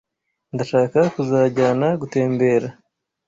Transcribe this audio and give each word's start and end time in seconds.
Ndashaka 0.53 0.99
kuzakujyana 1.13 1.87
gutembera 2.01 2.67